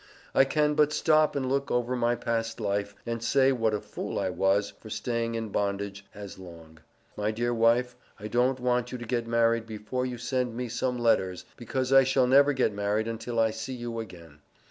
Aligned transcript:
I 0.33 0.45
can 0.45 0.73
but 0.73 0.91
stop 0.93 1.35
and 1.35 1.47
look 1.47 1.69
over 1.69 1.95
my 1.95 2.15
past 2.15 2.59
Life 2.59 2.95
and 3.05 3.21
say 3.23 3.51
what 3.51 3.75
a 3.75 3.79
fool 3.79 4.17
I 4.17 4.31
was 4.31 4.71
for 4.79 4.89
staying 4.89 5.35
in 5.35 5.49
bondage 5.49 6.07
as 6.15 6.39
Long. 6.39 6.79
My 7.15 7.29
dear 7.29 7.53
wife 7.53 7.95
I 8.19 8.27
dont 8.27 8.59
want 8.59 8.91
you 8.91 8.97
to 8.97 9.05
get 9.05 9.27
married 9.27 9.67
before 9.67 10.07
you 10.07 10.17
send 10.17 10.57
me 10.57 10.69
some 10.69 10.97
letters 10.97 11.45
because 11.55 11.93
I 11.93 11.99
never 12.25 12.49
shall 12.49 12.53
get 12.55 12.73
married 12.73 13.07
until 13.07 13.39
I 13.39 13.51
see 13.51 13.75
you 13.75 13.99
again. 13.99 14.39